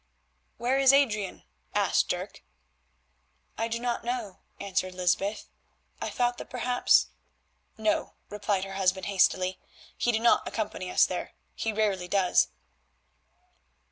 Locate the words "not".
3.79-4.03, 10.23-10.47